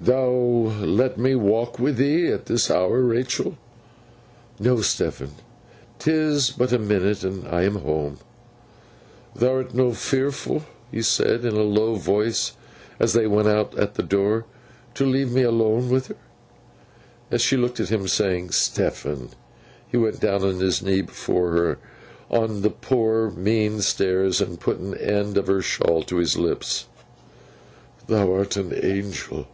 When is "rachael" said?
3.00-3.56